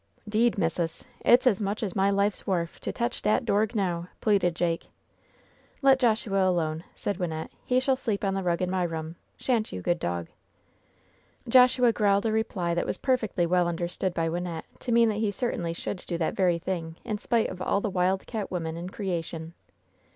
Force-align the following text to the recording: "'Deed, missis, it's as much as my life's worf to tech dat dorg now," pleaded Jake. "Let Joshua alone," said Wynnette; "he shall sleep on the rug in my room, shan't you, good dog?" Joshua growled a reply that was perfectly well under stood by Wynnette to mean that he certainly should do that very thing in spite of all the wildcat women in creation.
"'Deed, 0.27 0.57
missis, 0.57 1.05
it's 1.23 1.45
as 1.45 1.61
much 1.61 1.83
as 1.83 1.95
my 1.95 2.09
life's 2.09 2.47
worf 2.47 2.79
to 2.79 2.91
tech 2.91 3.13
dat 3.21 3.45
dorg 3.45 3.75
now," 3.75 4.07
pleaded 4.19 4.55
Jake. 4.55 4.87
"Let 5.83 5.99
Joshua 5.99 6.49
alone," 6.49 6.83
said 6.95 7.19
Wynnette; 7.19 7.49
"he 7.63 7.79
shall 7.79 7.95
sleep 7.95 8.23
on 8.25 8.33
the 8.33 8.41
rug 8.41 8.63
in 8.63 8.71
my 8.71 8.81
room, 8.81 9.15
shan't 9.37 9.71
you, 9.71 9.83
good 9.83 9.99
dog?" 9.99 10.29
Joshua 11.47 11.93
growled 11.93 12.25
a 12.25 12.31
reply 12.31 12.73
that 12.73 12.87
was 12.87 12.97
perfectly 12.97 13.45
well 13.45 13.67
under 13.67 13.87
stood 13.87 14.15
by 14.15 14.27
Wynnette 14.27 14.63
to 14.79 14.91
mean 14.91 15.07
that 15.09 15.19
he 15.21 15.29
certainly 15.29 15.71
should 15.71 15.97
do 16.07 16.17
that 16.17 16.33
very 16.35 16.57
thing 16.57 16.95
in 17.05 17.19
spite 17.19 17.49
of 17.49 17.61
all 17.61 17.79
the 17.79 17.87
wildcat 17.91 18.49
women 18.49 18.75
in 18.77 18.89
creation. 18.89 19.53